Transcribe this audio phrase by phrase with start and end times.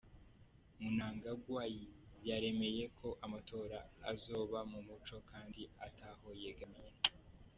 [0.85, 1.61] Mnangagwa
[2.27, 3.79] yaremeye ko amatora
[4.11, 6.91] azo ba mu muco kandi ata ho yegamiye.